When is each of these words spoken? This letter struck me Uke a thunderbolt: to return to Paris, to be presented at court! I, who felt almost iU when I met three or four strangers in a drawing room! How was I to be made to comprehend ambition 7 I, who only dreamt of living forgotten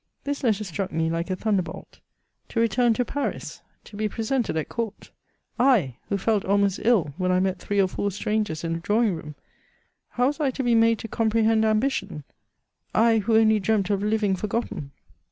This 0.23 0.43
letter 0.43 0.63
struck 0.63 0.91
me 0.91 1.15
Uke 1.15 1.29
a 1.29 1.35
thunderbolt: 1.35 1.99
to 2.49 2.59
return 2.59 2.95
to 2.95 3.05
Paris, 3.05 3.61
to 3.83 3.95
be 3.95 4.09
presented 4.09 4.57
at 4.57 4.67
court! 4.67 5.11
I, 5.59 5.97
who 6.09 6.17
felt 6.17 6.43
almost 6.43 6.79
iU 6.79 7.13
when 7.17 7.31
I 7.31 7.39
met 7.39 7.59
three 7.59 7.79
or 7.79 7.87
four 7.87 8.09
strangers 8.09 8.63
in 8.63 8.73
a 8.73 8.79
drawing 8.79 9.13
room! 9.15 9.35
How 10.09 10.25
was 10.25 10.39
I 10.39 10.49
to 10.49 10.63
be 10.63 10.73
made 10.73 10.97
to 11.05 11.07
comprehend 11.07 11.63
ambition 11.65 12.23
7 12.95 12.95
I, 12.95 13.17
who 13.19 13.37
only 13.37 13.59
dreamt 13.59 13.91
of 13.91 14.01
living 14.01 14.35
forgotten 14.35 14.89